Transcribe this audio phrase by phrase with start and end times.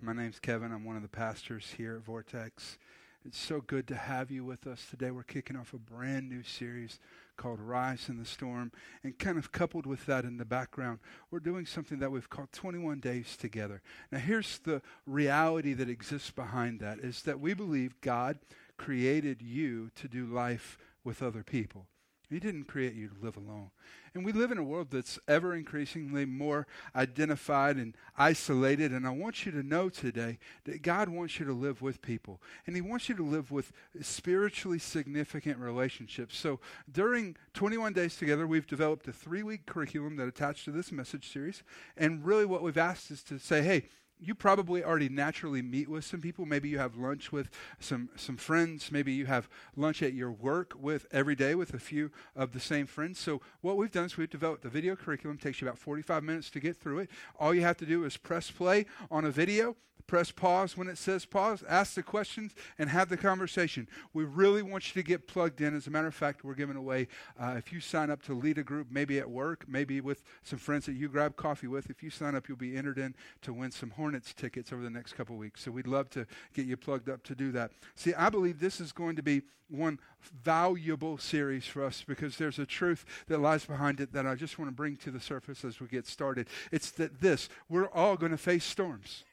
[0.00, 0.70] My name's Kevin.
[0.70, 2.78] I'm one of the pastors here at Vortex.
[3.24, 5.10] It's so good to have you with us today.
[5.10, 7.00] We're kicking off a brand new series
[7.36, 8.70] called Rise in the Storm.
[9.02, 11.00] And kind of coupled with that in the background,
[11.32, 13.82] we're doing something that we've called 21 Days Together.
[14.12, 18.38] Now, here's the reality that exists behind that is that we believe God
[18.76, 21.86] created you to do life with other people.
[22.30, 23.70] He didn't create you to live alone.
[24.14, 28.92] And we live in a world that's ever increasingly more identified and isolated.
[28.92, 32.42] And I want you to know today that God wants you to live with people.
[32.66, 33.72] And He wants you to live with
[34.02, 36.36] spiritually significant relationships.
[36.36, 40.92] So during 21 Days Together, we've developed a three week curriculum that attached to this
[40.92, 41.62] message series.
[41.96, 43.84] And really, what we've asked is to say, hey,
[44.20, 46.46] you probably already naturally meet with some people.
[46.46, 48.90] Maybe you have lunch with some, some friends.
[48.90, 52.60] Maybe you have lunch at your work with every day with a few of the
[52.60, 53.18] same friends.
[53.18, 55.38] So what we've done is we've developed the video curriculum.
[55.40, 57.10] It takes you about 45 minutes to get through it.
[57.38, 59.76] All you have to do is press play on a video,
[60.08, 63.86] press pause when it says pause, ask the questions, and have the conversation.
[64.12, 65.76] We really want you to get plugged in.
[65.76, 67.06] As a matter of fact, we're giving away,
[67.38, 70.58] uh, if you sign up to lead a group, maybe at work, maybe with some
[70.58, 73.52] friends that you grab coffee with, if you sign up, you'll be entered in to
[73.52, 75.62] win some Hornets tickets over the next couple weeks.
[75.62, 77.72] So we'd love to get you plugged up to do that.
[77.94, 79.98] See, I believe this is going to be one
[80.42, 84.58] valuable series for us because there's a truth that lies behind it that I just
[84.58, 86.48] want to bring to the surface as we get started.
[86.72, 89.24] It's that this, we're all going to face storms.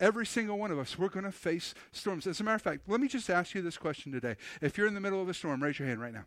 [0.00, 2.26] Every single one of us, we're going to face storms.
[2.26, 4.34] As a matter of fact, let me just ask you this question today.
[4.60, 6.24] If you're in the middle of a storm, raise your hand right now.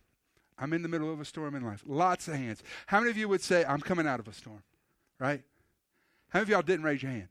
[0.58, 1.84] I'm in the middle of a storm in life.
[1.86, 2.64] Lots of hands.
[2.88, 4.64] How many of you would say, I'm coming out of a storm?
[5.20, 5.44] Right?
[6.30, 7.28] How many of y'all didn't raise your hand?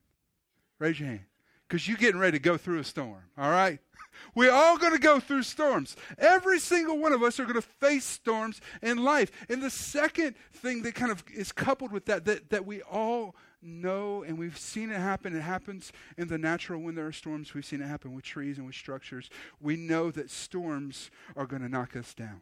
[0.79, 1.25] Raise your hand.
[1.69, 3.79] Because you're getting ready to go through a storm, all right?
[4.35, 5.97] We're all going to go through storms.
[6.19, 9.31] Every single one of us are going to face storms in life.
[9.49, 13.37] And the second thing that kind of is coupled with that, that, that we all
[13.61, 17.53] know and we've seen it happen, it happens in the natural when there are storms.
[17.55, 19.29] We've seen it happen with trees and with structures.
[19.61, 22.41] We know that storms are going to knock us down.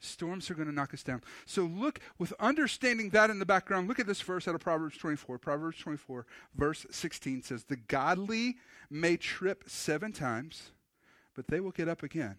[0.00, 1.22] Storms are going to knock us down.
[1.44, 4.96] So look, with understanding that in the background, look at this verse out of Proverbs
[4.96, 5.38] 24.
[5.38, 8.56] Proverbs 24, verse 16 says, The godly
[8.90, 10.72] may trip seven times,
[11.36, 12.36] but they will get up again.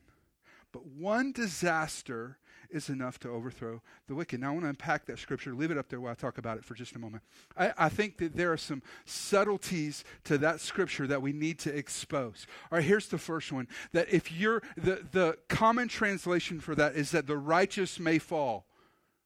[0.72, 2.38] But one disaster
[2.72, 4.40] is enough to overthrow the wicked.
[4.40, 5.54] Now, I want to unpack that scripture.
[5.54, 7.24] Leave it up there while I talk about it for just a moment.
[7.58, 11.76] I, I, think that there are some subtleties to that scripture that we need to
[11.76, 12.48] expose.
[12.72, 16.96] All right, here's the first one that if you're, the, the common translation for that
[16.96, 18.66] is that the righteous may fall.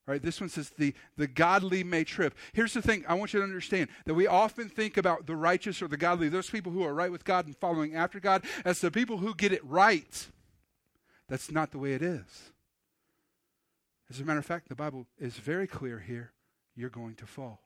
[0.07, 2.35] All right, this one says the, the godly may trip.
[2.53, 5.81] Here's the thing I want you to understand that we often think about the righteous
[5.81, 8.81] or the godly, those people who are right with God and following after God, as
[8.81, 10.27] the people who get it right.
[11.27, 12.51] That's not the way it is.
[14.09, 16.31] As a matter of fact, the Bible is very clear here
[16.75, 17.61] you're going to fall.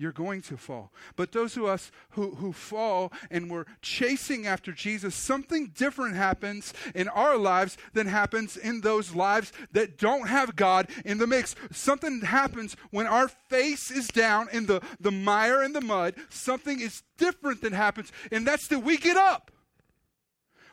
[0.00, 0.92] You're going to fall.
[1.16, 6.72] But those of us who, who fall and we're chasing after Jesus, something different happens
[6.94, 11.56] in our lives than happens in those lives that don't have God in the mix.
[11.72, 16.14] Something happens when our face is down in the, the mire and the mud.
[16.30, 19.50] Something is different that happens, and that's that we get up.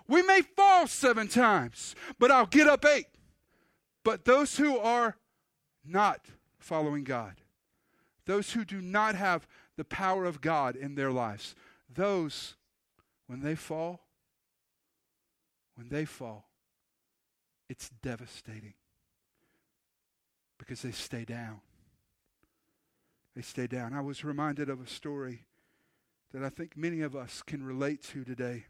[0.07, 3.07] We may fall seven times, but I'll get up eight.
[4.05, 5.17] But those who are
[5.83, 6.27] not
[6.59, 7.41] following God,
[8.25, 11.55] those who do not have the power of God in their lives,
[11.91, 12.53] those,
[13.25, 14.01] when they fall,
[15.73, 16.45] when they fall,
[17.67, 18.75] it's devastating
[20.59, 21.61] because they stay down.
[23.35, 23.91] They stay down.
[23.93, 25.45] I was reminded of a story
[26.31, 28.65] that I think many of us can relate to today.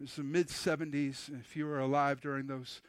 [0.00, 1.30] It was the mid 70s.
[1.40, 2.82] If you were alive during those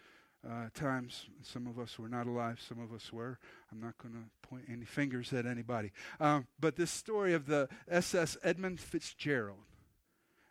[0.45, 3.39] uh, times, some of us were not alive, some of us were.
[3.71, 5.91] I'm not going to point any fingers at anybody.
[6.19, 9.59] Um, but this story of the SS Edmund Fitzgerald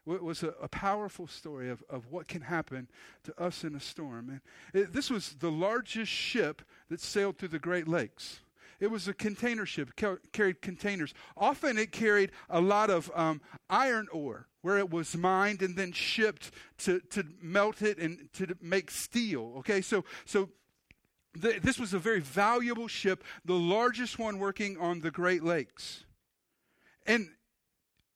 [0.05, 2.89] was a, a, powerful story of, of what can happen
[3.25, 4.29] to us in a storm.
[4.31, 8.41] And it, this was the largest ship that sailed through the Great Lakes.
[8.81, 9.93] It was a container ship,
[10.33, 11.15] carried containers.
[11.37, 13.41] Often it carried a lot of um,
[13.71, 18.57] iron ore where it was mined and then shipped to, to melt it and to
[18.61, 19.55] make steel.
[19.59, 20.49] Okay, so, so
[21.35, 26.05] the, this was a very valuable ship, the largest one working on the Great Lakes.
[27.07, 27.31] And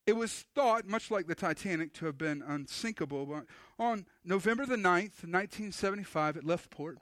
[0.06, 3.26] it was thought, much like the Titanic, to have been unsinkable.
[3.26, 3.44] But
[3.78, 6.98] on November the 9th, 1975, it left port,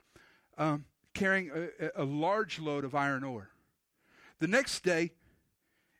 [0.57, 3.49] um, carrying a, a large load of iron ore.
[4.39, 5.11] The next day,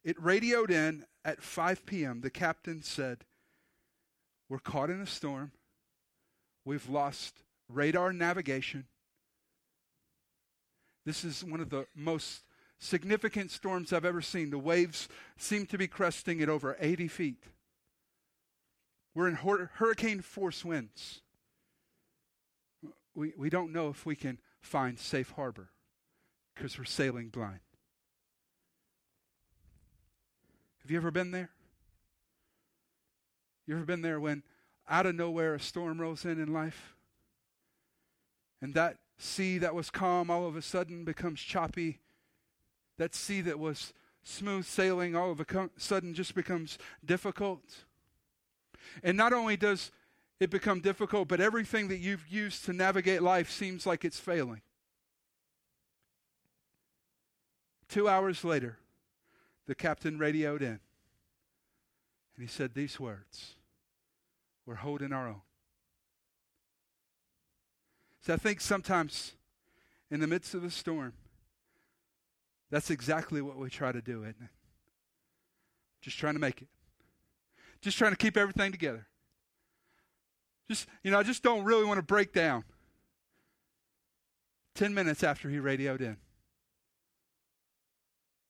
[0.03, 2.21] it radioed in at 5 p.m.
[2.21, 3.25] The captain said,
[4.47, 5.51] We're caught in a storm.
[6.65, 8.85] We've lost radar navigation.
[11.05, 12.43] This is one of the most
[12.77, 14.49] significant storms I've ever seen.
[14.49, 17.43] The waves seem to be cresting at over 80 feet.
[19.15, 21.21] We're in hur- hurricane force winds.
[23.15, 25.69] We, we don't know if we can find safe harbor
[26.55, 27.59] because we're sailing blind.
[30.81, 31.49] Have you ever been there?
[33.65, 34.43] You ever been there when
[34.89, 36.95] out of nowhere a storm rolls in in life?
[38.61, 41.99] And that sea that was calm all of a sudden becomes choppy
[42.99, 47.63] that sea that was smooth sailing all of a sudden just becomes difficult.
[49.01, 49.91] And not only does
[50.39, 54.61] it become difficult, but everything that you've used to navigate life seems like it's failing.
[57.89, 58.77] Two hours later,
[59.67, 60.79] the captain radioed in,
[62.35, 63.55] and he said these words
[64.65, 65.41] We're holding our own.
[68.21, 69.33] So I think sometimes
[70.11, 71.13] in the midst of a storm,
[72.69, 74.49] that's exactly what we try to do, isn't it?
[76.01, 76.67] Just trying to make it.
[77.81, 79.08] Just trying to keep everything together.
[80.69, 82.63] Just, you know, I just don't really want to break down.
[84.75, 86.17] Ten minutes after he radioed in,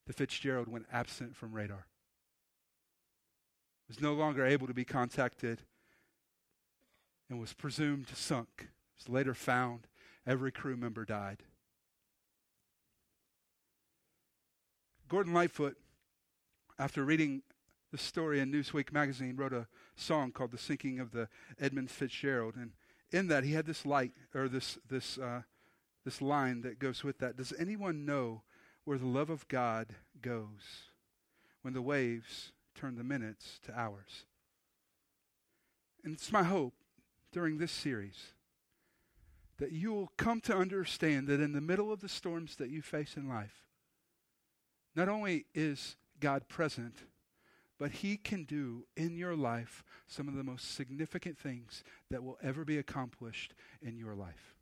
[0.06, 1.88] the Fitzgerald went absent from radar.
[3.88, 5.62] Was no longer able to be contacted
[7.30, 8.68] and was presumed sunk.
[8.98, 9.88] Was later found.
[10.28, 11.42] Every crew member died.
[15.08, 15.78] Gordon Lightfoot,
[16.78, 17.42] after reading
[17.92, 21.28] the story in Newsweek magazine, wrote a song called "The Sinking of the
[21.60, 22.72] Edmund Fitzgerald," and
[23.12, 25.42] in that he had this light or this this uh,
[26.06, 27.36] this line that goes with that.
[27.36, 28.44] Does anyone know
[28.86, 30.92] where the love of God goes
[31.62, 34.26] when the waves turn the minutes to hours?
[36.04, 36.74] And it's my hope
[37.32, 38.34] during this series
[39.58, 42.82] that you will come to understand that in the middle of the storms that you
[42.82, 43.66] face in life,
[44.96, 47.04] not only is God present,
[47.80, 52.38] but He can do in your life some of the most significant things that will
[52.44, 54.56] ever be accomplished in your life.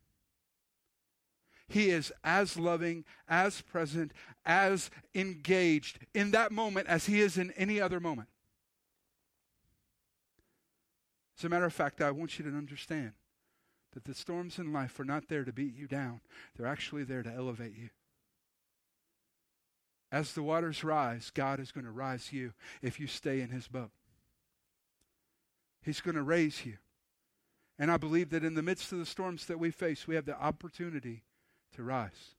[1.68, 4.14] He is as loving, as present,
[4.46, 8.30] as engaged in that moment as He is in any other moment.
[11.38, 13.12] As a matter of fact, I want you to understand
[13.94, 16.22] that the storms in life are not there to beat you down,
[16.56, 17.90] they're actually there to elevate you.
[20.12, 23.68] As the waters rise, God is going to rise you if you stay in his
[23.68, 23.92] boat.
[25.84, 26.78] He's going to raise you.
[27.80, 30.26] And I believe that in the midst of the storms that we face, we have
[30.26, 31.24] the opportunity
[31.76, 32.36] to rise.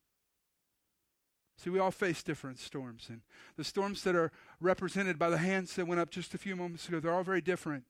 [1.56, 3.06] See, we all face different storms.
[3.08, 3.20] And
[3.56, 6.88] the storms that are represented by the hands that went up just a few moments
[6.88, 7.84] ago, they're all very different.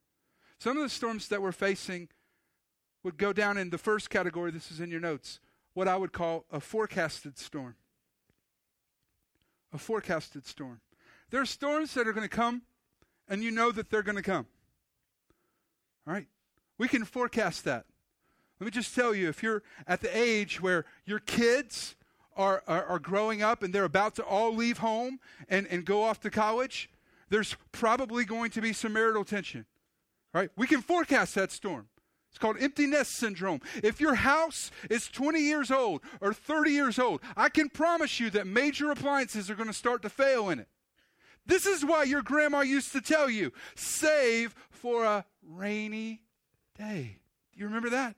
[0.59, 2.09] Some of the storms that we're facing
[3.05, 5.39] would go down in the first category, this is in your notes,
[5.73, 7.77] what I would call a forecasted storm
[9.73, 10.81] a forecasted storm.
[11.31, 12.63] There are storms that are going to come,
[13.29, 14.47] and you know that they're going to come.
[16.07, 16.27] All right?
[16.79, 17.85] We can forecast that.
[18.61, 21.95] Let me just tell you if you're at the age where your kids
[22.37, 26.03] are, are, are, growing up and they're about to all leave home and, and go
[26.03, 26.89] off to college,
[27.31, 29.67] there's probably going to be some marital tension.
[30.35, 30.51] All right?
[30.57, 31.89] We can forecast that storm.
[32.39, 33.61] It's called empty nest syndrome.
[33.83, 38.31] If your house is 20 years old or 30 years old, I can promise you
[38.31, 40.69] that major appliances are going to start to fail in it.
[41.47, 46.23] This is why your grandma used to tell you save for a rainy
[46.79, 47.19] day.
[47.53, 48.15] Do you remember that?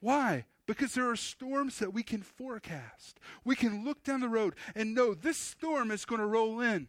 [0.00, 0.44] Why?
[0.66, 3.18] Because there are storms that we can forecast.
[3.42, 6.88] We can look down the road and know this storm is going to roll in.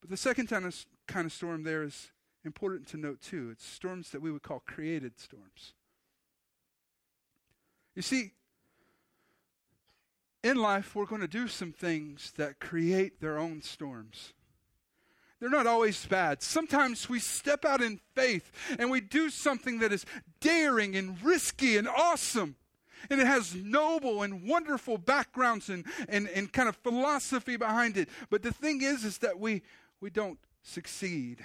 [0.00, 0.74] But the second kind of
[1.06, 2.10] kind of storm there is
[2.44, 3.50] important to note too.
[3.52, 5.74] It's storms that we would call created storms.
[7.94, 8.32] You see,
[10.42, 14.32] in life, we're going to do some things that create their own storms.
[15.38, 16.42] They're not always bad.
[16.42, 20.06] Sometimes we step out in faith and we do something that is
[20.40, 22.56] daring and risky and awesome.
[23.10, 28.08] And it has noble and wonderful backgrounds and, and, and kind of philosophy behind it.
[28.30, 29.62] But the thing is, is that we,
[30.00, 31.44] we don't succeed.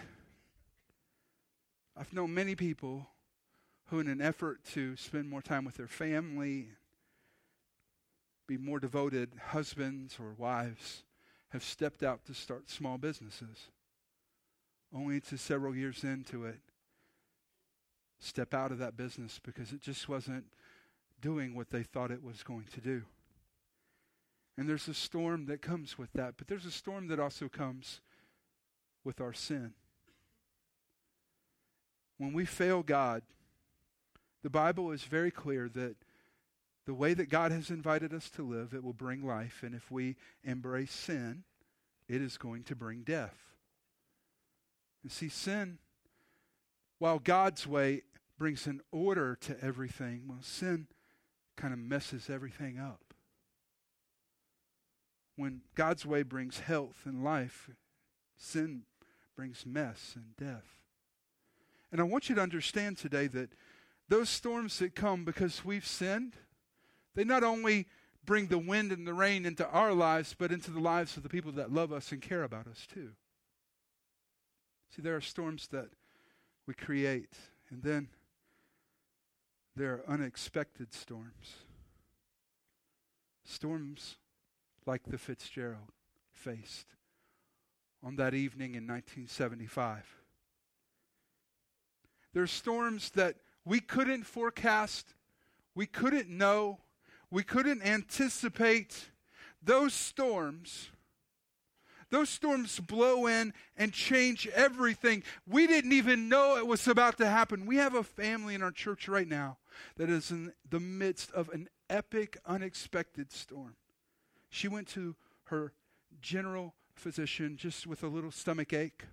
[1.99, 3.07] I've known many people
[3.87, 6.67] who, in an effort to spend more time with their family,
[8.45, 11.03] be more devoted husbands or wives,
[11.49, 13.69] have stepped out to start small businesses.
[14.93, 16.59] only to several years into it
[18.19, 20.45] step out of that business because it just wasn't
[21.19, 23.03] doing what they thought it was going to do.
[24.57, 27.99] And there's a storm that comes with that, but there's a storm that also comes
[29.03, 29.73] with our sin.
[32.17, 33.21] When we fail God,
[34.43, 35.95] the Bible is very clear that
[36.85, 39.61] the way that God has invited us to live, it will bring life.
[39.61, 41.43] And if we embrace sin,
[42.07, 43.37] it is going to bring death.
[45.03, 45.79] You see, sin,
[46.99, 48.03] while God's way
[48.37, 50.87] brings an order to everything, well, sin
[51.57, 53.13] kind of messes everything up.
[55.35, 57.69] When God's way brings health and life,
[58.37, 58.83] sin
[59.35, 60.86] brings mess and death.
[61.91, 63.49] And I want you to understand today that
[64.09, 66.35] those storms that come because we've sinned,
[67.15, 67.87] they not only
[68.25, 71.29] bring the wind and the rain into our lives, but into the lives of the
[71.29, 73.11] people that love us and care about us too.
[74.95, 75.89] See, there are storms that
[76.65, 77.33] we create,
[77.69, 78.09] and then
[79.75, 81.55] there are unexpected storms.
[83.45, 84.17] Storms
[84.85, 85.91] like the Fitzgerald
[86.31, 86.87] faced
[88.03, 90.05] on that evening in 1975.
[92.33, 95.13] There's storms that we couldn't forecast,
[95.75, 96.79] we couldn't know,
[97.29, 99.09] we couldn't anticipate.
[99.61, 100.89] Those storms,
[102.09, 105.23] those storms blow in and change everything.
[105.47, 107.65] We didn't even know it was about to happen.
[107.65, 109.57] We have a family in our church right now
[109.97, 113.75] that is in the midst of an epic, unexpected storm.
[114.49, 115.15] She went to
[115.45, 115.73] her
[116.21, 119.03] general physician just with a little stomach ache.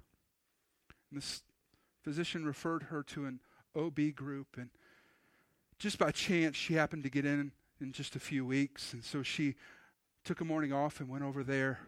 [1.11, 1.43] And this
[2.05, 3.41] physician referred her to an
[3.75, 4.69] OB group, and
[5.79, 9.23] just by chance, she happened to get in in just a few weeks, and so
[9.23, 9.55] she
[10.23, 11.81] took a morning off and went over there.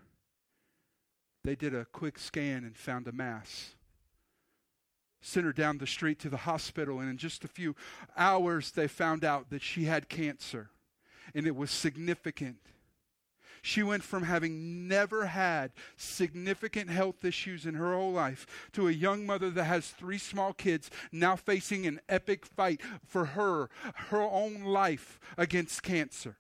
[1.45, 3.75] They did a quick scan and found a mass.
[5.21, 7.77] Sent her down the street to the hospital, and in just a few
[8.17, 10.71] hours, they found out that she had cancer,
[11.35, 12.59] and it was significant.
[13.67, 18.93] She went from having never had significant health issues in her whole life to a
[18.93, 24.23] young mother that has three small kids now facing an epic fight for her, her
[24.23, 26.37] own life against cancer.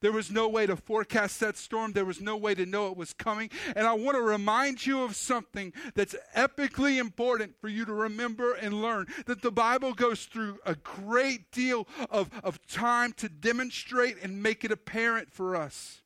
[0.00, 1.92] There was no way to forecast that storm.
[1.92, 3.50] There was no way to know it was coming.
[3.74, 8.54] And I want to remind you of something that's epically important for you to remember
[8.54, 14.16] and learn that the Bible goes through a great deal of, of time to demonstrate
[14.22, 16.00] and make it apparent for us.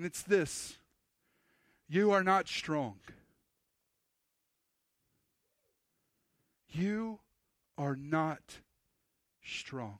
[0.00, 0.78] And it's this
[1.86, 3.00] you are not strong.
[6.70, 7.18] You
[7.76, 8.40] are not
[9.44, 9.98] strong.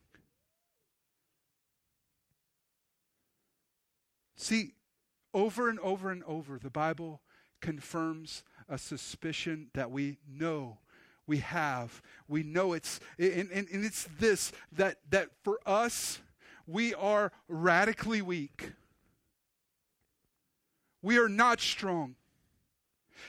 [4.36, 4.72] See,
[5.34, 7.20] over and over and over, the Bible
[7.60, 10.78] confirms a suspicion that we know
[11.26, 12.00] we have.
[12.26, 16.20] We know it's, and, and, and it's this that, that for us,
[16.66, 18.72] we are radically weak.
[21.02, 22.16] We are not strong.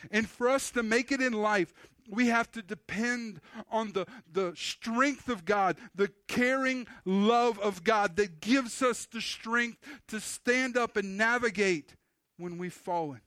[0.09, 1.73] And for us to make it in life,
[2.09, 8.15] we have to depend on the, the strength of God, the caring love of God
[8.17, 11.95] that gives us the strength to stand up and navigate
[12.37, 13.21] when we've fallen.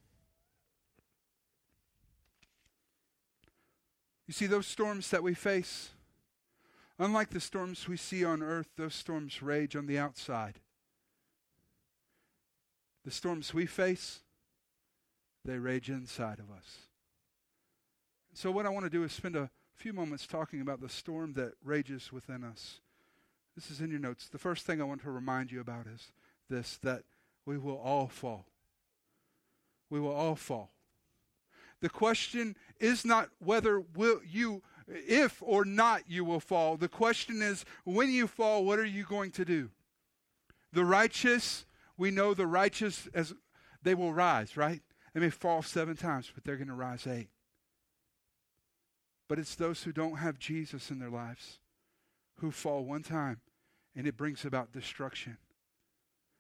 [4.26, 5.90] You see, those storms that we face,
[6.98, 10.60] unlike the storms we see on earth, those storms rage on the outside.
[13.04, 14.20] The storms we face,
[15.44, 16.88] they rage inside of us.
[18.32, 21.34] So, what I want to do is spend a few moments talking about the storm
[21.34, 22.80] that rages within us.
[23.54, 24.28] This is in your notes.
[24.28, 26.12] The first thing I want to remind you about is
[26.50, 27.04] this that
[27.46, 28.46] we will all fall.
[29.90, 30.70] We will all fall.
[31.80, 36.76] The question is not whether will you if or not you will fall.
[36.76, 39.70] The question is when you fall, what are you going to do?
[40.72, 41.64] The righteous,
[41.96, 43.34] we know the righteous as
[43.82, 44.80] they will rise, right?
[45.14, 47.28] They may fall seven times, but they're going to rise eight.
[49.28, 51.61] But it's those who don't have Jesus in their lives
[52.40, 53.40] who fall one time
[53.97, 55.38] and it brings about destruction.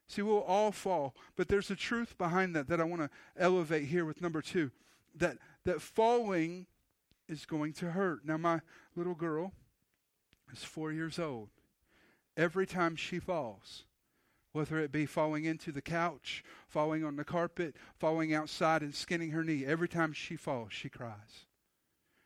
[0.08, 3.86] See, we'll all fall, but there's a truth behind that that I want to elevate
[3.86, 4.70] here with number two
[5.14, 6.66] that, that falling
[7.28, 8.24] is going to hurt.
[8.24, 8.60] Now, my
[8.96, 9.52] little girl
[10.52, 11.48] is four years old.
[12.36, 13.84] Every time she falls,
[14.54, 19.32] whether it be falling into the couch, falling on the carpet, falling outside and skinning
[19.32, 19.66] her knee.
[19.66, 21.46] Every time she falls, she cries.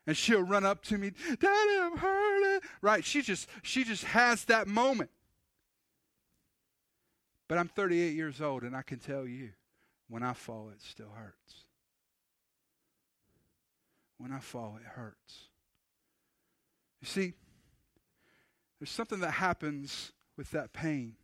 [0.07, 2.69] And she'll run up to me, Daddy, I'm hurting.
[2.83, 3.03] Right?
[3.03, 5.09] She just she just has that moment.
[7.49, 9.53] But I'm 38 years old, and I can tell you,
[10.11, 11.65] when I fall, it still hurts.
[14.19, 15.49] when I fall, it hurts.
[17.01, 17.33] You see,
[18.79, 21.15] there's something that happens with that pain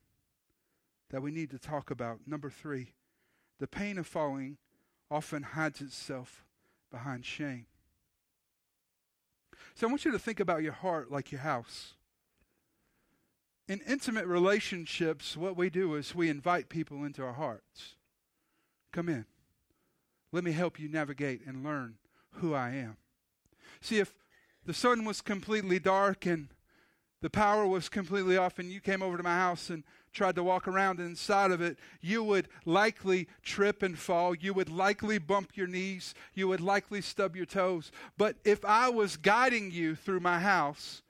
[1.15, 2.19] that we need to talk about.
[2.27, 2.93] Number three,
[3.61, 4.57] the pain of falling
[5.13, 6.45] often hides itself
[6.91, 7.67] behind shame.
[9.77, 11.93] So I want you to think about your heart like your house.
[13.69, 17.95] In intimate relationships, what we do is we invite people into our hearts.
[18.93, 19.25] Come in.
[20.33, 21.95] Let me help you navigate and learn
[22.39, 22.97] who I am.
[23.81, 24.17] See, if
[24.67, 26.49] the sun was completely dark and
[27.25, 30.43] the power was completely off and you came over to my house and tried to
[30.43, 34.35] walk around inside of it, you would likely trip and fall.
[34.35, 36.13] You would likely bump your knees.
[36.35, 37.91] You would likely stub your toes.
[38.19, 41.01] But if I was guiding you through my house,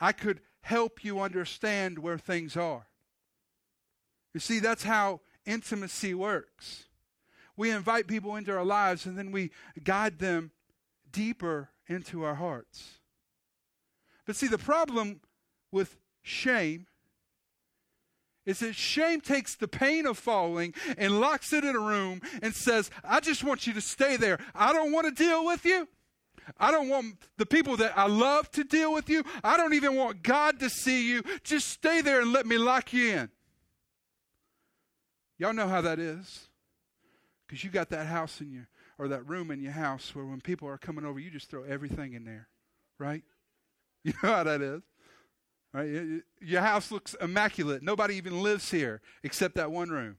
[0.00, 2.86] I could help you understand where things are.
[4.32, 6.86] You see, that's how intimacy works.
[7.58, 9.50] We invite people into our lives and then we
[9.84, 10.50] guide them
[11.12, 13.00] deeper into our hearts.
[14.24, 15.20] But see, the problem
[15.70, 16.86] with shame
[18.48, 22.54] is that shame takes the pain of falling and locks it in a room and
[22.54, 24.38] says, I just want you to stay there.
[24.54, 25.86] I don't want to deal with you.
[26.56, 29.22] I don't want the people that I love to deal with you.
[29.44, 31.22] I don't even want God to see you.
[31.44, 33.30] Just stay there and let me lock you in.
[35.36, 36.48] Y'all know how that is.
[37.46, 40.40] Because you got that house in your, or that room in your house where when
[40.40, 42.48] people are coming over, you just throw everything in there,
[42.98, 43.22] right?
[44.04, 44.82] You know how that is.
[45.72, 46.22] Right?
[46.40, 47.82] Your house looks immaculate.
[47.82, 50.16] Nobody even lives here except that one room.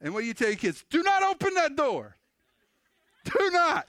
[0.00, 0.84] And what you tell your kids?
[0.88, 2.16] Do not open that door.
[3.24, 3.86] Do not.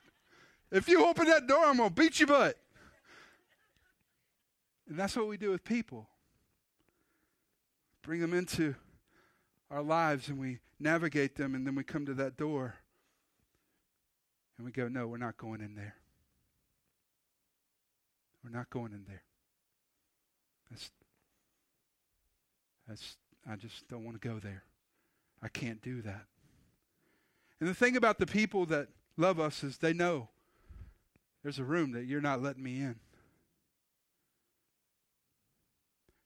[0.72, 2.58] If you open that door, I'm going to beat your butt.
[4.90, 6.08] And that's what we do with people.
[8.02, 8.76] Bring them into
[9.70, 12.76] our lives and we navigate them, and then we come to that door
[14.58, 15.96] and we go, No, we're not going in there.
[18.44, 19.24] We're not going in there.
[20.70, 20.92] That's,
[22.88, 23.18] that's,
[23.50, 24.64] I just don't want to go there.
[25.44, 26.26] I can't do that.
[27.60, 30.30] And the thing about the people that love us is they know
[31.44, 32.96] there's a room that you're not letting me in.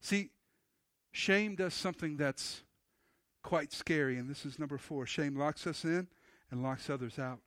[0.01, 0.29] See,
[1.11, 2.61] shame does something that's
[3.41, 5.05] quite scary, and this is number four.
[5.05, 6.07] Shame locks us in
[6.51, 7.39] and locks others out.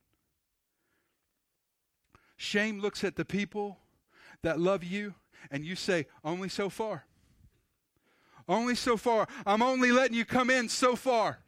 [2.36, 3.78] Shame looks at the people
[4.42, 5.14] that love you,
[5.50, 7.04] and you say, Only so far.
[8.48, 9.28] Only so far.
[9.44, 11.40] I'm only letting you come in so far.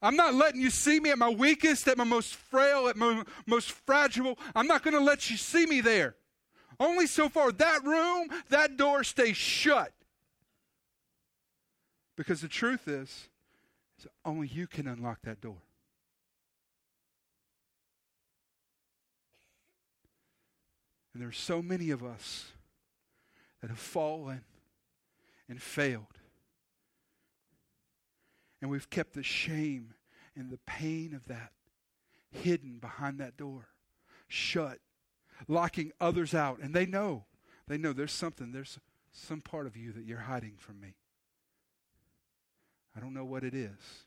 [0.00, 3.22] I'm not letting you see me at my weakest, at my most frail, at my
[3.46, 4.38] most fragile.
[4.54, 6.16] I'm not going to let you see me there.
[6.80, 7.52] Only so far.
[7.52, 9.92] That room, that door stays shut.
[12.16, 13.28] Because the truth is,
[13.98, 15.62] is only you can unlock that door.
[21.12, 22.52] And there are so many of us
[23.60, 24.42] that have fallen
[25.48, 26.18] and failed.
[28.60, 29.94] And we've kept the shame
[30.36, 31.52] and the pain of that
[32.30, 33.68] hidden behind that door,
[34.28, 34.78] shut,
[35.48, 36.58] locking others out.
[36.60, 37.24] And they know,
[37.68, 38.78] they know there's something, there's
[39.12, 40.94] some part of you that you're hiding from me.
[42.96, 44.06] I don't know what it is.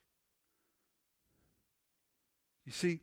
[2.65, 2.99] You see,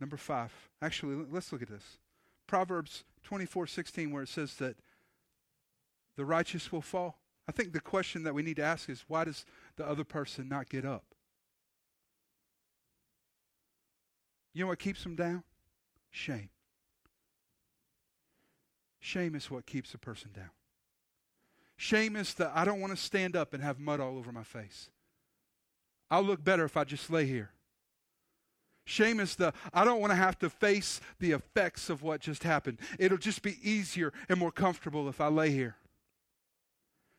[0.00, 1.98] number five, actually, let's look at this.
[2.46, 4.76] Proverbs 24 16, where it says that
[6.16, 7.18] the righteous will fall.
[7.48, 9.44] I think the question that we need to ask is why does
[9.76, 11.04] the other person not get up?
[14.52, 15.42] You know what keeps them down?
[16.10, 16.48] Shame.
[19.00, 20.50] Shame is what keeps a person down.
[21.76, 24.42] Shame is the I don't want to stand up and have mud all over my
[24.42, 24.88] face.
[26.10, 27.50] I'll look better if I just lay here.
[28.86, 32.44] Shame is the, I don't want to have to face the effects of what just
[32.44, 32.78] happened.
[33.00, 35.74] It'll just be easier and more comfortable if I lay here.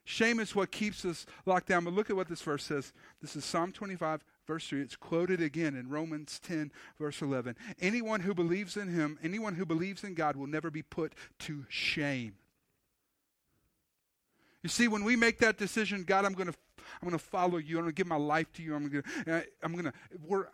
[0.04, 1.84] Shame is what keeps us locked down.
[1.84, 2.94] But look at what this verse says.
[3.20, 4.80] This is Psalm 25, verse 3.
[4.80, 7.54] It's quoted again in Romans 10, verse 11.
[7.78, 11.66] Anyone who believes in him, anyone who believes in God will never be put to
[11.68, 12.36] shame.
[14.62, 16.58] You see, when we make that decision, God, I'm going to,
[17.02, 17.76] I'm going to follow you.
[17.76, 18.74] I'm going to give my life to you.
[18.74, 19.92] I'm going to, uh, I'm going to,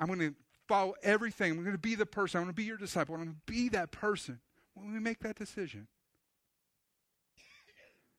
[0.01, 0.35] I'm going to
[0.69, 1.53] follow everything.
[1.53, 2.39] I'm going to be the person.
[2.39, 3.15] I'm going to be your disciple.
[3.15, 4.41] I'm going to be that person.
[4.75, 5.87] When we make that decision,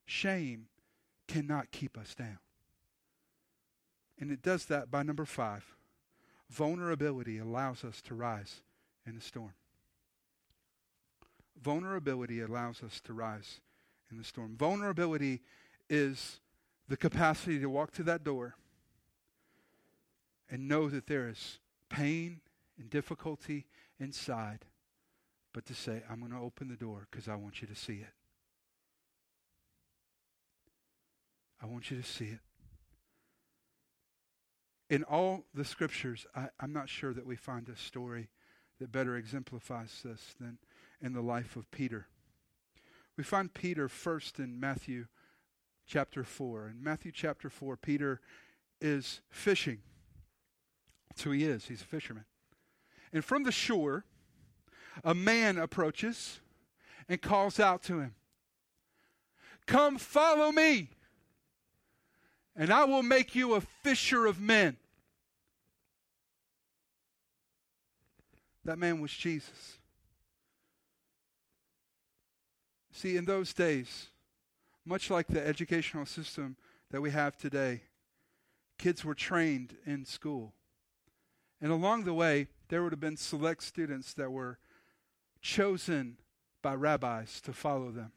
[0.06, 0.68] shame
[1.28, 2.38] cannot keep us down.
[4.20, 5.76] And it does that by number five.
[6.50, 8.62] Vulnerability allows us to rise
[9.06, 9.54] in the storm.
[11.62, 13.60] Vulnerability allows us to rise
[14.12, 14.56] in the storm.
[14.56, 15.42] Vulnerability
[15.90, 16.40] is
[16.88, 18.56] the capacity to walk to that door
[20.50, 22.42] and know that there is pain
[22.80, 23.66] and difficulty
[24.00, 24.66] inside,
[25.54, 27.96] but to say, I'm going to open the door because I want you to see
[27.96, 28.14] it.
[31.62, 32.40] I want you to see it.
[34.90, 38.30] In all the scriptures, I, am not sure that we find a story
[38.80, 40.60] that better exemplifies this than
[41.02, 42.08] in the life of Peter.
[43.18, 45.08] We find Peter first in Matthew
[45.88, 46.68] chapter 4.
[46.68, 48.20] In Matthew chapter 4, Peter
[48.82, 49.80] is fishing.
[51.16, 51.66] That's who he is.
[51.66, 52.26] He's a fisherman.
[53.14, 54.04] And from the shore,
[55.02, 56.42] a man approaches
[57.08, 58.16] and calls out to him,
[59.66, 60.90] Come follow me,
[62.54, 64.76] and I will make you a fisher of men.
[68.66, 69.78] That man was Jesus.
[72.92, 74.10] See, in those days,
[74.86, 76.58] much like the educational system
[76.92, 77.84] that we have today,
[78.78, 80.54] kids were trained in school.
[81.66, 84.60] And along the way, there would have been select students that were
[85.42, 86.18] chosen
[86.62, 88.12] by rabbis to follow them.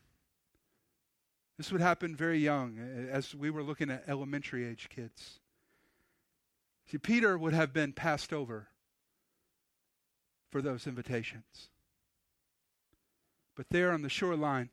[1.57, 2.79] This would happen very young,
[3.11, 5.41] as we were looking at elementary age kids.
[6.91, 8.69] See, Peter would have been passed over
[10.51, 11.71] for those invitations.
[13.57, 14.69] But there on the shoreline,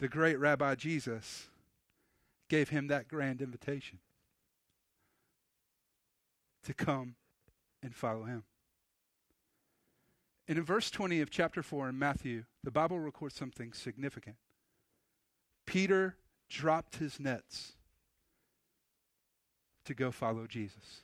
[0.00, 1.46] the great Rabbi Jesus
[2.48, 4.00] gave him that grand invitation
[6.64, 7.14] to come
[7.82, 8.44] and follow him.
[10.46, 14.36] And in verse 20 of chapter 4 in Matthew, the Bible records something significant.
[15.66, 16.16] Peter
[16.48, 17.72] dropped his nets
[19.84, 21.02] to go follow Jesus.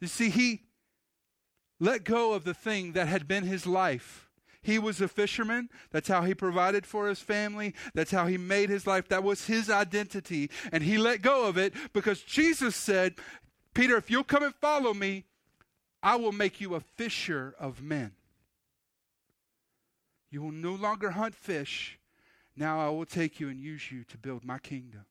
[0.00, 0.62] You see, he
[1.80, 4.28] let go of the thing that had been his life.
[4.62, 5.68] He was a fisherman.
[5.92, 7.74] That's how he provided for his family.
[7.94, 9.08] That's how he made his life.
[9.08, 10.50] That was his identity.
[10.72, 13.14] And he let go of it because Jesus said,
[13.76, 15.24] Peter, if you'll come and follow me,
[16.02, 18.12] I will make you a fisher of men.
[20.30, 21.98] You will no longer hunt fish.
[22.56, 25.04] Now I will take you and use you to build my kingdom.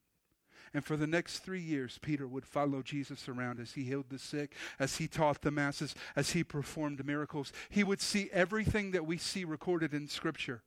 [0.74, 4.18] And for the next three years, Peter would follow Jesus around as he healed the
[4.18, 7.52] sick, as he taught the masses, as he performed miracles.
[7.70, 10.62] He would see everything that we see recorded in Scripture.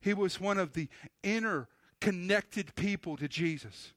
[0.00, 0.88] He was one of the
[1.22, 1.68] inner
[2.00, 3.92] connected people to Jesus.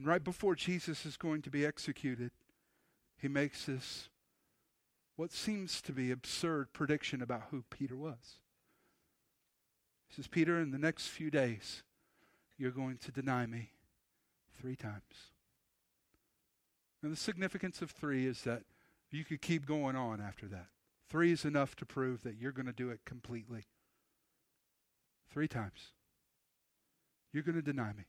[0.00, 2.30] And right before Jesus is going to be executed,
[3.18, 4.08] he makes this
[5.16, 8.38] what seems to be absurd prediction about who Peter was.
[10.08, 11.82] He says, Peter, in the next few days,
[12.56, 13.72] you're going to deny me
[14.58, 15.34] three times.
[17.02, 18.62] And the significance of three is that
[19.10, 20.68] you could keep going on after that.
[21.10, 23.66] Three is enough to prove that you're going to do it completely.
[25.30, 25.92] Three times.
[27.34, 28.04] You're going to deny me.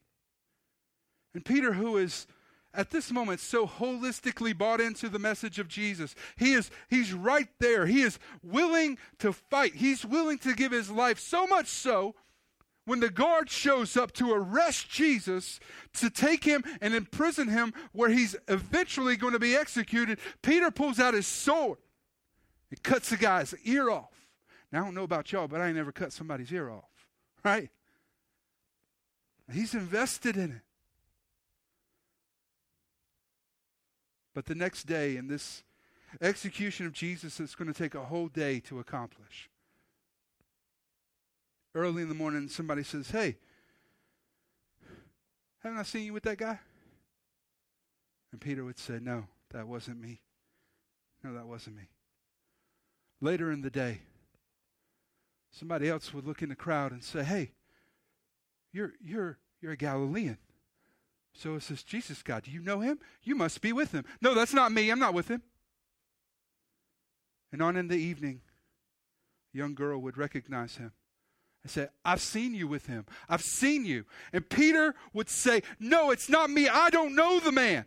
[1.33, 2.27] And Peter, who is
[2.73, 6.15] at this moment so holistically bought into the message of Jesus.
[6.37, 7.85] He is he's right there.
[7.85, 9.75] He is willing to fight.
[9.75, 12.15] He's willing to give his life so much so
[12.85, 15.59] when the guard shows up to arrest Jesus
[15.93, 20.99] to take him and imprison him where he's eventually going to be executed, Peter pulls
[20.99, 21.77] out his sword
[22.69, 24.27] and cuts the guy's ear off.
[24.71, 26.89] Now I don't know about y'all, but I ain't never cut somebody's ear off,
[27.43, 27.69] right?
[29.51, 30.61] He's invested in it.
[34.33, 35.63] But the next day, in this
[36.21, 39.49] execution of Jesus, it's going to take a whole day to accomplish.
[41.73, 43.37] Early in the morning, somebody says, Hey,
[45.59, 46.59] haven't I seen you with that guy?
[48.31, 50.19] And Peter would say, No, that wasn't me.
[51.23, 51.89] No, that wasn't me.
[53.21, 53.99] Later in the day,
[55.51, 57.51] somebody else would look in the crowd and say, Hey,
[58.73, 60.37] you're, you're, you're a Galilean.
[61.33, 62.99] So it says, Jesus, God, do you know him?
[63.23, 64.05] You must be with him.
[64.21, 64.89] No, that's not me.
[64.89, 65.41] I'm not with him.
[67.51, 68.41] And on in the evening,
[69.53, 70.91] a young girl would recognize him.
[71.65, 73.05] I say, I've seen you with him.
[73.29, 74.05] I've seen you.
[74.33, 76.67] And Peter would say, No, it's not me.
[76.67, 77.85] I don't know the man.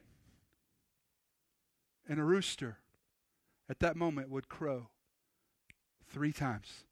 [2.09, 2.79] And a rooster
[3.69, 4.91] at that moment would crow
[6.09, 6.85] three times,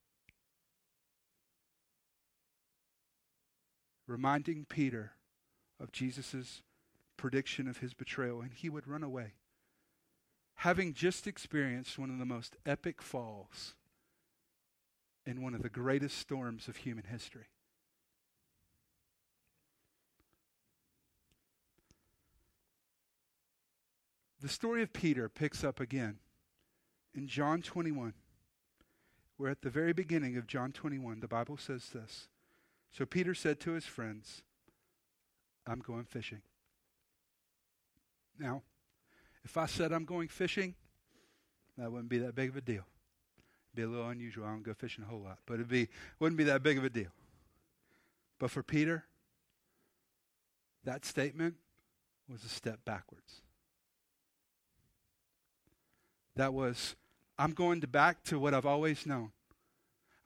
[4.08, 5.12] reminding Peter
[5.82, 6.62] of Jesus'
[7.16, 9.32] prediction of his betrayal, and he would run away.
[10.56, 13.74] Having just experienced one of the most epic falls
[15.26, 17.46] in one of the greatest storms of human history.
[24.40, 26.18] The story of Peter picks up again
[27.14, 28.14] in John 21,
[29.36, 32.28] where at the very beginning of John 21, the Bible says this.
[32.90, 34.42] So Peter said to his friends,
[35.66, 36.42] I'm going fishing.
[38.38, 38.62] Now,
[39.44, 40.74] If I said I'm going fishing,
[41.76, 42.84] that wouldn't be that big of a deal.
[42.84, 44.44] It'd be a little unusual.
[44.44, 45.88] I don't go fishing a whole lot, but it'd be
[46.20, 47.10] wouldn't be that big of a deal.
[48.38, 49.04] But for Peter,
[50.84, 51.54] that statement
[52.28, 53.40] was a step backwards.
[56.36, 56.96] That was,
[57.38, 59.32] I'm going to back to what I've always known.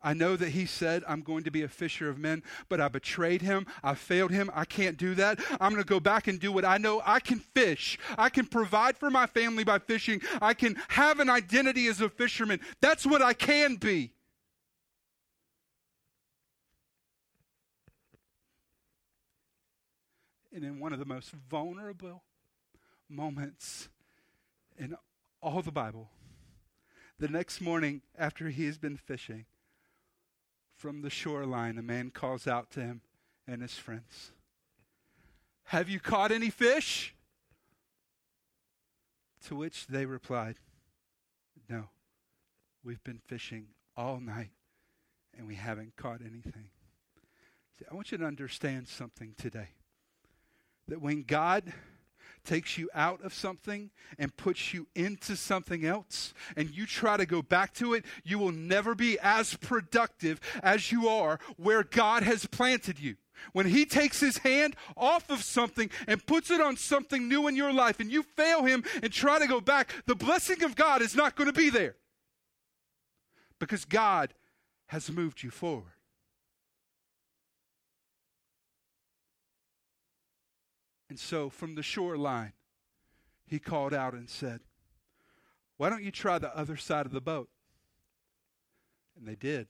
[0.07, 2.87] I know that he said, I'm going to be a fisher of men, but I
[2.87, 3.67] betrayed him.
[3.83, 4.53] I failed him.
[4.55, 5.41] I can't do that.
[5.61, 7.03] I'm going to go back and do what I know.
[7.05, 7.99] I can fish.
[8.17, 10.23] I can provide for my family by fishing.
[10.41, 12.61] I can have an identity as a fisherman.
[12.81, 14.13] That's what I can be.
[20.55, 22.23] And in one of the most vulnerable
[23.09, 23.89] moments
[24.79, 24.97] in
[25.43, 26.11] all the Bible,
[27.19, 29.47] the next morning after he has been fishing,
[30.77, 33.01] from the shoreline, a man calls out to him
[33.47, 34.33] and his friends
[35.65, 37.15] Have you caught any fish?
[39.49, 40.57] To which they replied,
[41.69, 41.85] No,
[42.85, 44.51] we've been fishing all night
[45.37, 46.71] and we haven't caught anything.
[47.79, 49.69] See, I want you to understand something today.
[50.89, 51.73] That when God
[52.47, 57.27] takes you out of something and puts you into something else, and you try to
[57.27, 62.23] go back to it, you will never be as productive as you are where God
[62.23, 63.17] has planted you.
[63.53, 67.57] When He takes His hand off of something and puts it on something new in
[67.57, 71.03] your life, and you fail Him and try to go back, the blessing of God
[71.03, 71.97] is not going to be there
[73.59, 74.33] because God
[74.87, 75.96] has moved you forward.
[81.09, 82.53] And so from the shoreline,
[83.47, 84.61] he called out and said,
[85.77, 87.49] Why don't you try the other side of the boat?
[89.17, 89.69] And they did.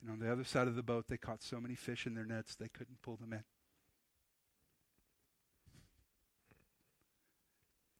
[0.00, 2.24] And on the other side of the boat, they caught so many fish in their
[2.24, 3.44] nets they couldn't pull them in.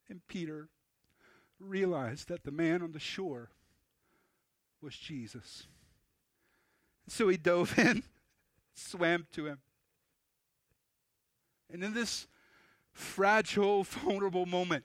[0.09, 0.69] And Peter
[1.59, 3.51] realized that the man on the shore
[4.81, 5.67] was Jesus.
[7.09, 8.05] So he dove in,
[8.75, 9.59] swam to him.
[11.73, 12.27] And in this
[12.93, 14.85] fragile, vulnerable moment,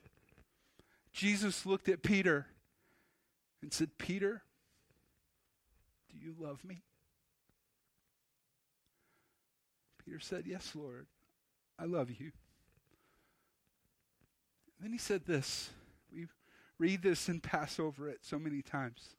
[1.12, 2.46] Jesus looked at Peter
[3.60, 4.42] and said, Peter,
[6.10, 6.82] do you love me?
[10.04, 11.06] Peter said, Yes, Lord,
[11.78, 12.32] I love you.
[14.76, 15.70] And then he said this.
[16.12, 16.26] We
[16.78, 19.16] read this and pass over it so many times.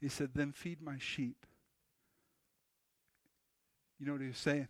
[0.00, 1.44] He said, Then feed my sheep.
[3.98, 4.68] You know what he was saying?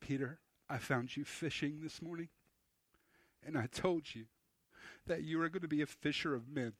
[0.00, 2.28] Peter, I found you fishing this morning,
[3.46, 4.24] and I told you
[5.06, 6.72] that you are going to be a fisher of men.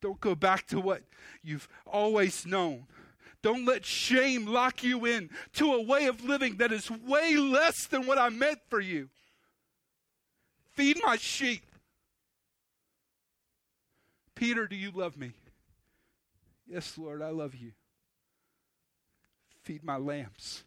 [0.00, 1.02] Don't go back to what
[1.42, 2.86] you've always known.
[3.42, 7.86] Don't let shame lock you in to a way of living that is way less
[7.86, 9.08] than what I meant for you.
[10.72, 11.62] Feed my sheep.
[14.34, 15.32] Peter, do you love me?
[16.66, 17.72] Yes, Lord, I love you.
[19.62, 20.64] Feed my lambs.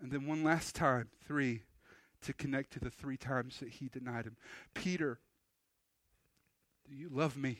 [0.00, 1.62] And then one last time, three,
[2.22, 4.36] to connect to the three times that he denied him.
[4.74, 5.18] Peter,
[6.88, 7.58] do you love me?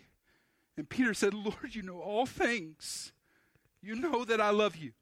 [0.76, 3.12] And Peter said, Lord, you know all things.
[3.82, 4.92] You know that I love you.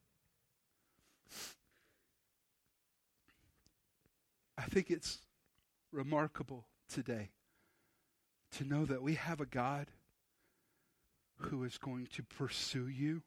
[4.56, 5.18] I think it's
[5.92, 7.30] remarkable today
[8.52, 9.88] to know that we have a God
[11.36, 13.22] who is going to pursue you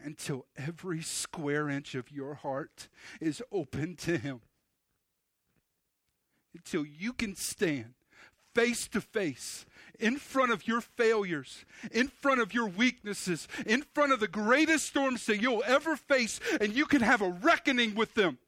[0.00, 2.88] until every square inch of your heart
[3.20, 4.40] is open to Him.
[6.54, 7.94] Until you can stand
[8.56, 9.66] face to face
[10.00, 14.86] in front of your failures, in front of your weaknesses, in front of the greatest
[14.86, 18.38] storms that you'll ever face, and you can have a reckoning with them.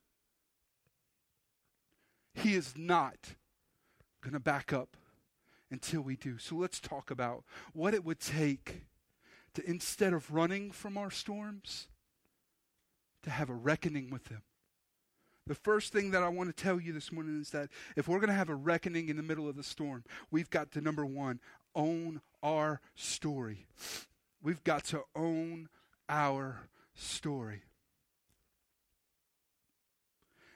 [2.32, 3.34] He is not
[4.22, 4.96] going to back up
[5.70, 6.38] until we do.
[6.38, 8.84] So let's talk about what it would take
[9.54, 11.88] to instead of running from our storms,
[13.22, 14.42] to have a reckoning with them.
[15.46, 18.18] The first thing that I want to tell you this morning is that if we're
[18.18, 21.06] going to have a reckoning in the middle of the storm, we've got to, number
[21.06, 21.40] one,
[21.74, 23.66] own our story.
[24.42, 25.68] We've got to own
[26.08, 27.62] our story.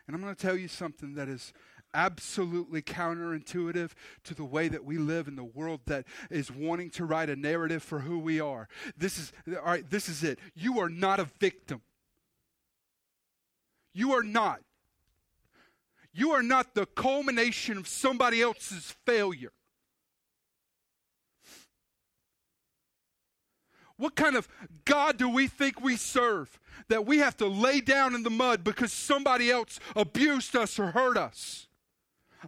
[0.06, 1.54] And I'm going to tell you something that is
[1.94, 3.90] absolutely counterintuitive
[4.24, 7.36] to the way that we live in the world that is wanting to write a
[7.36, 8.68] narrative for who we are.
[8.96, 10.38] This is all right, this is it.
[10.54, 11.82] You are not a victim.
[13.94, 14.60] You are not.
[16.14, 19.52] You are not the culmination of somebody else's failure.
[23.96, 24.48] What kind of
[24.84, 28.64] God do we think we serve that we have to lay down in the mud
[28.64, 31.68] because somebody else abused us or hurt us?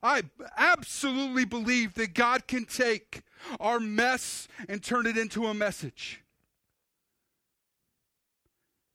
[0.02, 0.22] I
[0.56, 3.22] absolutely believe that God can take
[3.60, 6.22] our mess and turn it into a message.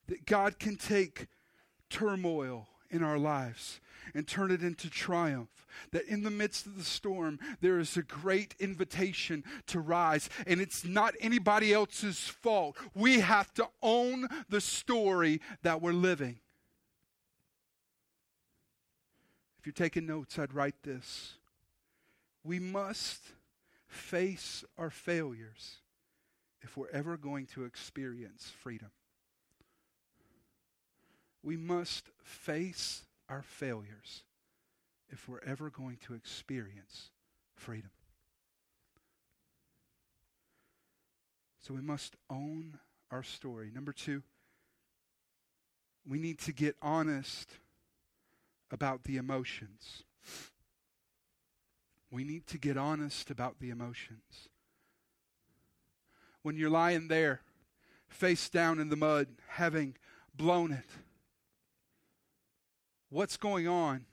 [0.08, 1.28] That God can take
[1.90, 3.80] turmoil in our lives
[4.14, 5.68] and turn it into triumph.
[5.92, 10.60] That in the midst of the storm, there is a great invitation to rise, and
[10.60, 12.76] it's not anybody else's fault.
[12.96, 16.40] We have to own the story that we're living.
[19.59, 21.34] If you're taking notes, I'd write this.
[22.44, 23.22] We must
[23.86, 25.76] face our failures
[26.64, 28.90] if we're ever going to experience freedom.
[31.44, 34.24] We must face our failures
[35.12, 37.12] if we're ever going to experience
[37.54, 37.92] freedom.
[41.62, 42.80] So we must own
[43.12, 43.70] our story.
[43.72, 44.24] Number two,
[46.08, 47.52] we need to get honest
[48.72, 50.04] about the emotions.
[52.12, 54.50] We need to get honest about the emotions.
[56.42, 57.42] When you're lying there,
[58.08, 59.96] face down in the mud, having
[60.34, 60.90] blown it,
[63.10, 64.06] what's going on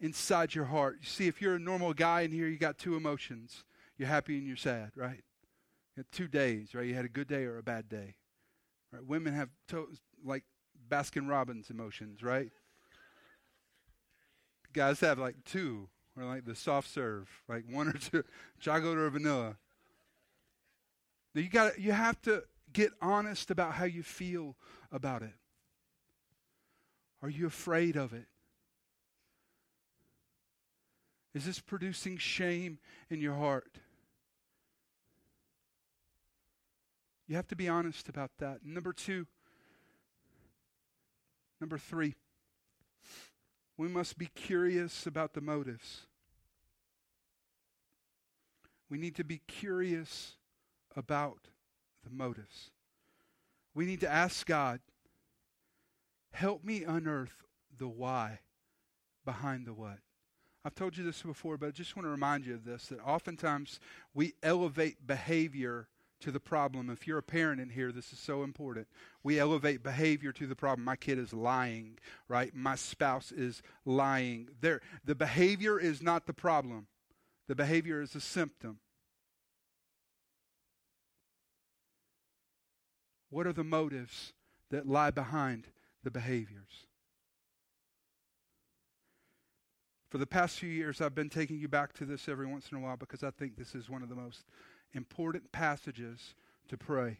[0.00, 0.98] inside your heart?
[1.00, 3.64] You see, if you're a normal guy in here, you got two emotions.
[3.96, 5.22] You're happy and you're sad, right?
[5.96, 6.86] You two days, right?
[6.86, 8.16] You had a good day or a bad day.
[8.92, 9.04] Right?
[9.04, 10.44] Women have to- like
[10.88, 12.50] Baskin Robbins emotions, right?
[14.78, 18.22] Guys have like two, or like the soft serve, like one or two,
[18.60, 19.56] chocolate or vanilla.
[21.34, 24.54] You got you have to get honest about how you feel
[24.92, 25.34] about it.
[27.24, 28.26] Are you afraid of it?
[31.34, 32.78] Is this producing shame
[33.10, 33.78] in your heart?
[37.26, 38.64] You have to be honest about that.
[38.64, 39.26] Number two,
[41.60, 42.14] number three,
[43.78, 46.00] we must be curious about the motives.
[48.90, 50.34] We need to be curious
[50.96, 51.38] about
[52.02, 52.70] the motives.
[53.74, 54.80] We need to ask God,
[56.32, 57.44] help me unearth
[57.78, 58.40] the why
[59.24, 59.98] behind the what.
[60.64, 63.00] I've told you this before, but I just want to remind you of this that
[63.00, 63.78] oftentimes
[64.12, 65.86] we elevate behavior
[66.20, 66.90] to the problem.
[66.90, 68.88] If you're a parent in here, this is so important.
[69.22, 70.84] We elevate behavior to the problem.
[70.84, 72.54] My kid is lying, right?
[72.54, 74.48] My spouse is lying.
[74.60, 76.86] There, the behavior is not the problem.
[77.46, 78.78] The behavior is a symptom.
[83.30, 84.32] What are the motives
[84.70, 85.68] that lie behind
[86.02, 86.86] the behaviors?
[90.10, 92.78] For the past few years, I've been taking you back to this every once in
[92.78, 94.44] a while because I think this is one of the most
[94.92, 96.34] important passages
[96.68, 97.18] to pray.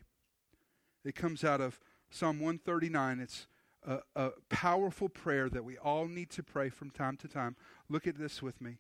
[1.05, 3.21] It comes out of Psalm 139.
[3.21, 3.47] It's
[3.87, 7.57] a, a, powerful prayer that we all need to pray from time to time.
[7.89, 8.79] Look at this with me.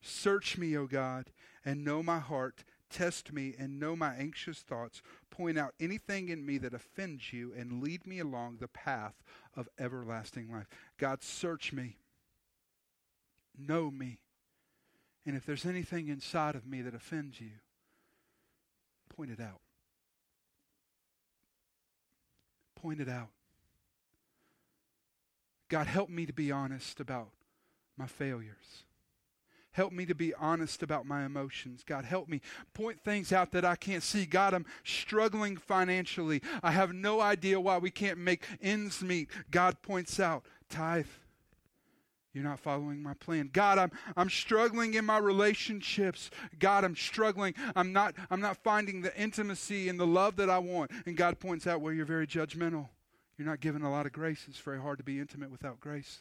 [0.00, 1.30] Search me, O God,
[1.64, 2.64] and know my heart.
[2.88, 5.02] Test me and know my anxious thoughts.
[5.30, 9.22] Point out anything in me that offends you and lead me along the path
[9.54, 10.68] of everlasting life.
[10.98, 11.96] God, search me
[13.58, 14.20] know me.
[15.26, 17.50] And if there's anything inside of me that offends you,
[19.08, 19.60] point it out.
[22.76, 23.28] Point it out.
[25.68, 27.28] God, help me to be honest about
[27.96, 28.84] my failures.
[29.72, 31.84] Help me to be honest about my emotions.
[31.86, 32.40] God, help me
[32.74, 34.26] point things out that I can't see.
[34.26, 36.42] God, I'm struggling financially.
[36.62, 39.28] I have no idea why we can't make ends meet.
[39.50, 41.06] God points out, tithe
[42.34, 43.50] you're not following my plan.
[43.52, 46.30] God, I'm, I'm struggling in my relationships.
[46.58, 47.54] God, I'm struggling.
[47.74, 50.90] I'm not, I'm not finding the intimacy and the love that I want.
[51.06, 52.88] And God points out where you're very judgmental.
[53.36, 54.44] You're not given a lot of grace.
[54.48, 56.20] It's very hard to be intimate without grace.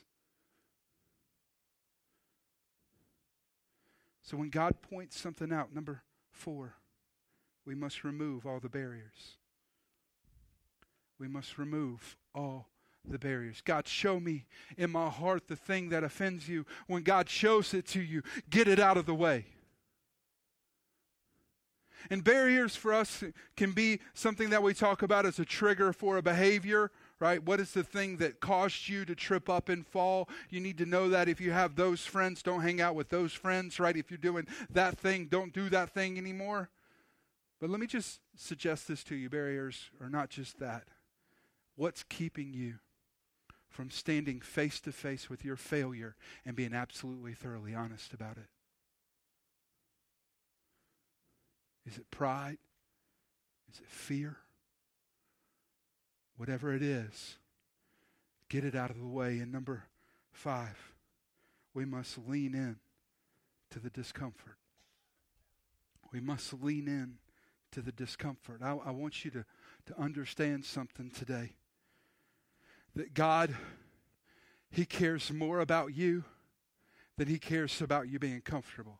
[4.21, 6.75] So when God points something out, number four,
[7.65, 9.37] we must remove all the barriers.
[11.19, 12.67] We must remove all
[13.07, 13.61] the barriers.
[13.63, 14.45] God, show me
[14.77, 16.65] in my heart the thing that offends you.
[16.87, 19.45] When God shows it to you, get it out of the way.
[22.09, 23.23] And barriers for us
[23.55, 27.43] can be something that we talk about as a trigger for a behavior, right?
[27.43, 30.29] What is the thing that caused you to trip up and fall?
[30.49, 33.33] You need to know that if you have those friends, don't hang out with those
[33.33, 33.97] friends, right?
[33.97, 36.69] If you're doing that thing, don't do that thing anymore.
[37.59, 40.83] But let me just suggest this to you barriers are not just that.
[41.75, 42.75] What's keeping you
[43.69, 46.15] from standing face to face with your failure
[46.45, 48.47] and being absolutely thoroughly honest about it?
[51.85, 52.57] Is it pride?
[53.71, 54.37] Is it fear?
[56.37, 57.37] Whatever it is,
[58.49, 59.39] get it out of the way.
[59.39, 59.85] And number
[60.31, 60.93] five,
[61.73, 62.77] we must lean in
[63.71, 64.57] to the discomfort.
[66.11, 67.15] We must lean in
[67.71, 68.61] to the discomfort.
[68.61, 69.45] I, I want you to,
[69.87, 71.53] to understand something today
[72.97, 73.55] that God,
[74.71, 76.23] He cares more about you
[77.17, 78.99] than He cares about you being comfortable.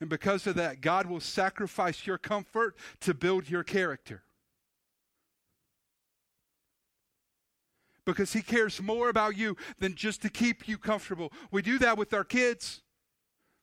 [0.00, 4.22] And because of that, God will sacrifice your comfort to build your character.
[8.06, 11.32] Because He cares more about you than just to keep you comfortable.
[11.50, 12.80] We do that with our kids.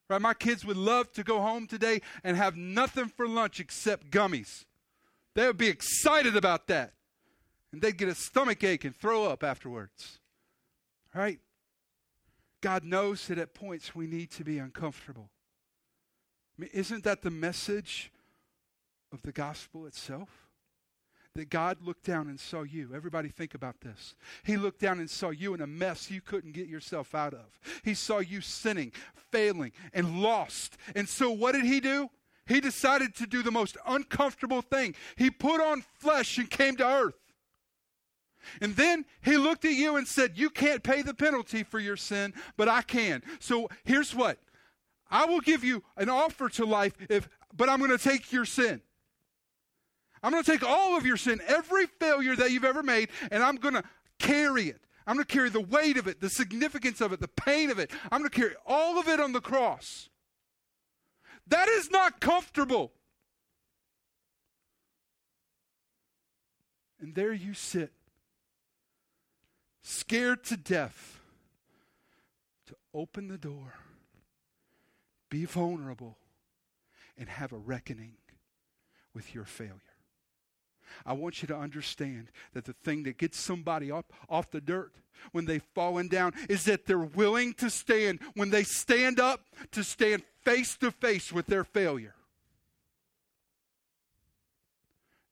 [0.08, 0.22] Right?
[0.22, 4.66] My kids would love to go home today and have nothing for lunch except gummies.
[5.34, 6.94] They would be excited about that.
[7.72, 10.20] And they'd get a stomach ache and throw up afterwards.
[11.14, 11.40] Right?
[12.62, 15.30] God knows that at points we need to be uncomfortable.
[16.58, 18.12] I mean, isn't that the message
[19.12, 20.48] of the gospel itself?
[21.38, 22.92] that God looked down and saw you.
[22.94, 24.16] Everybody think about this.
[24.44, 27.60] He looked down and saw you in a mess you couldn't get yourself out of.
[27.84, 28.92] He saw you sinning,
[29.32, 30.78] failing, and lost.
[30.96, 32.10] And so what did he do?
[32.48, 34.96] He decided to do the most uncomfortable thing.
[35.16, 37.16] He put on flesh and came to earth.
[38.62, 41.98] And then he looked at you and said, You can't pay the penalty for your
[41.98, 43.24] sin, but I can.
[43.40, 44.40] So here's what
[45.10, 48.46] I will give you an offer to life, if, but I'm going to take your
[48.46, 48.82] sin.
[50.24, 53.44] I'm going to take all of your sin, every failure that you've ever made, and
[53.44, 53.84] I'm going to
[54.20, 54.82] carry it.
[55.06, 57.80] I'm going to carry the weight of it, the significance of it, the pain of
[57.80, 57.92] it.
[58.12, 60.10] I'm going to carry all of it on the cross.
[61.48, 62.92] That is not comfortable.
[67.00, 67.94] And there you sit,
[69.88, 71.22] scared to death,
[72.68, 73.74] to open the door,
[75.30, 76.18] be vulnerable,
[77.18, 78.12] and have a reckoning
[79.14, 79.80] with your failure.
[81.06, 84.92] I want you to understand that the thing that gets somebody up off the dirt
[85.32, 89.86] when they've fallen down is that they're willing to stand, when they stand up, to
[89.86, 92.16] stand face to face with their failure.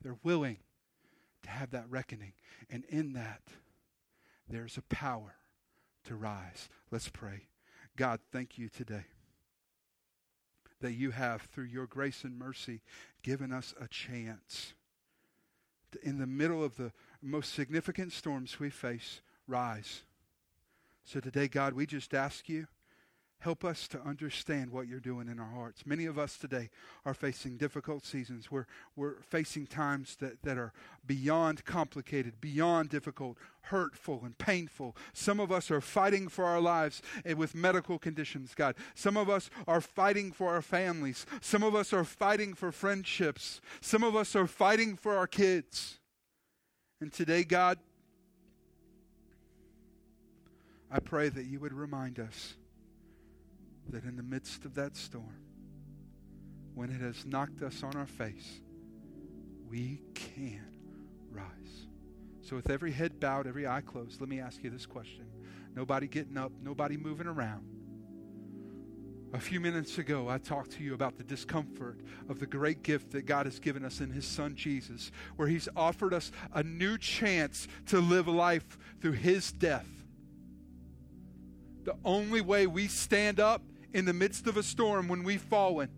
[0.02, 0.58] They're willing
[1.44, 2.34] to have that reckoning.
[2.70, 3.42] And in that,
[4.48, 5.36] there's a power
[6.06, 6.70] to rise.
[6.92, 7.48] Let's pray.
[7.98, 9.06] God, thank you today
[10.82, 12.82] that you have, through your grace and mercy,
[13.24, 14.74] given us a chance
[16.04, 16.92] in the middle of the
[17.22, 20.02] most significant storms we face, rise.
[21.04, 22.68] So today, God, we just ask you,
[23.46, 25.86] help us to understand what you're doing in our hearts.
[25.86, 26.72] Many of us today
[27.06, 28.50] are facing difficult seasons.
[28.50, 28.66] We're,
[28.96, 30.74] we're facing times that, that are
[31.06, 34.96] beyond complicated, beyond difficult, hurtful, and painful.
[35.14, 38.74] Some of us are fighting for our lives eh, with medical conditions, God.
[38.96, 41.28] Some of us are fighting for our families.
[41.40, 43.62] Some of us are fighting for friendships.
[43.80, 46.00] Some of us are fighting for our kids.
[47.00, 47.78] And today, God,
[50.92, 52.56] I pray that you would remind us
[53.90, 55.40] that in the midst of that storm,
[56.74, 58.62] when it has knocked us on our face,
[59.70, 60.66] we can
[61.32, 61.88] rise.
[62.42, 65.26] So, with every head bowed, every eye closed, let me ask you this question.
[65.76, 67.66] Nobody getting up, nobody moving around.
[69.34, 73.12] A few minutes ago, I talked to you about the discomfort of the great gift
[73.12, 76.98] that God has given us in His Son Jesus, where He's offered us a new
[76.98, 79.90] chance to live life through His death.
[81.84, 83.62] The only way we stand up
[83.96, 85.90] in the midst of a storm when we've fallen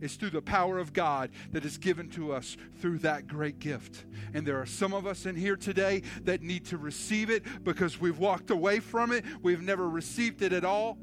[0.00, 4.06] is through the power of God that is given to us through that great gift.
[4.32, 8.00] And there are some of us in here today that need to receive it because
[8.00, 10.96] we've walked away from it, we've never received it at all.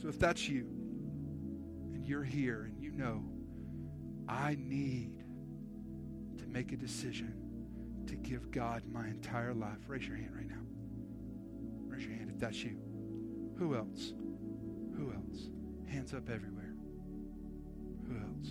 [0.00, 0.66] So if that's you,
[1.92, 3.22] and you're here and you know,
[4.26, 5.12] I need
[6.38, 7.34] to make a decision
[8.06, 10.54] to give God my entire life, raise your hand right now.
[11.86, 12.87] Raise your hand if that's you.
[13.58, 14.12] Who else?
[14.96, 15.48] Who else?
[15.88, 16.74] Hands up everywhere.
[18.06, 18.48] Who else?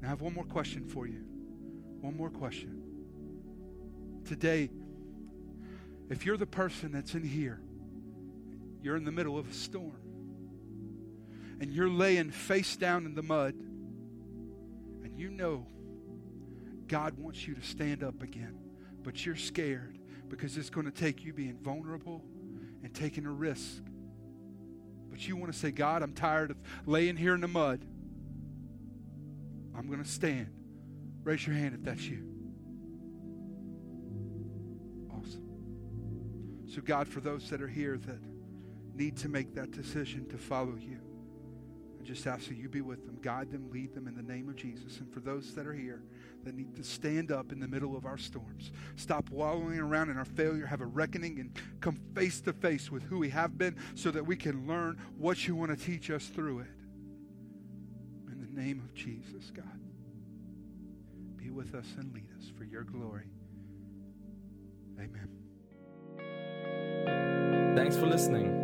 [0.00, 1.24] Now, I have one more question for you.
[2.00, 2.82] One more question.
[4.24, 4.70] Today,
[6.08, 7.60] if you're the person that's in here,
[8.82, 10.00] you're in the middle of a storm,
[11.60, 13.54] and you're laying face down in the mud,
[15.02, 15.66] and you know
[16.86, 18.58] God wants you to stand up again,
[19.02, 19.98] but you're scared
[20.28, 22.22] because it's going to take you being vulnerable
[22.84, 23.82] and taking a risk
[25.14, 26.56] but you want to say, God, I'm tired of
[26.86, 27.86] laying here in the mud.
[29.78, 30.48] I'm going to stand.
[31.22, 32.26] Raise your hand if that's you.
[35.12, 35.46] Awesome.
[36.66, 38.18] So, God, for those that are here that
[38.92, 40.98] need to make that decision to follow you,
[42.04, 44.56] just ask that you be with them, guide them, lead them in the name of
[44.56, 44.98] Jesus.
[44.98, 46.02] And for those that are here
[46.44, 50.18] that need to stand up in the middle of our storms, stop wallowing around in
[50.18, 51.50] our failure, have a reckoning, and
[51.80, 55.46] come face to face with who we have been so that we can learn what
[55.46, 56.66] you want to teach us through it.
[58.30, 59.64] In the name of Jesus, God,
[61.36, 63.30] be with us and lead us for your glory.
[64.98, 65.28] Amen.
[67.76, 68.63] Thanks for listening.